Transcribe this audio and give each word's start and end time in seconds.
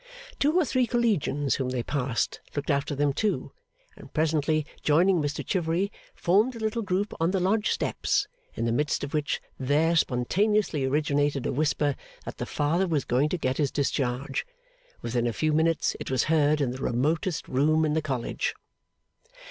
Two 0.39 0.57
or 0.59 0.65
three 0.65 0.87
Collegians 0.87 1.57
whom 1.57 1.69
they 1.69 1.83
passed, 1.83 2.39
looked 2.55 2.71
after 2.71 2.95
them 2.95 3.13
too, 3.13 3.51
and 3.95 4.11
presently 4.11 4.65
joining 4.81 5.21
Mr 5.21 5.45
Chivery, 5.45 5.91
formed 6.15 6.55
a 6.55 6.59
little 6.59 6.81
group 6.81 7.13
on 7.19 7.29
the 7.29 7.39
Lodge 7.39 7.69
steps, 7.69 8.27
in 8.55 8.65
the 8.65 8.71
midst 8.71 9.03
of 9.03 9.13
which 9.13 9.39
there 9.59 9.95
spontaneously 9.95 10.85
originated 10.85 11.45
a 11.45 11.51
whisper 11.53 11.95
that 12.25 12.37
the 12.39 12.47
Father 12.47 12.87
was 12.87 13.05
going 13.05 13.29
to 13.29 13.37
get 13.37 13.57
his 13.57 13.69
discharge. 13.69 14.43
Within 15.03 15.27
a 15.27 15.33
few 15.33 15.53
minutes, 15.53 15.95
it 15.99 16.09
was 16.09 16.23
heard 16.23 16.61
in 16.61 16.71
the 16.71 16.79
remotest 16.81 17.47
room 17.47 17.85
in 17.85 17.93
the 17.93 18.01
College. 18.01 18.55